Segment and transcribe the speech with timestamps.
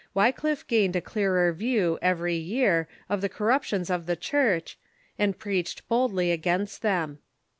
[0.15, 4.79] Wycliffe gained a clearer view every year of the coiTuptions of the Church,
[5.19, 7.19] and preached boldly against them.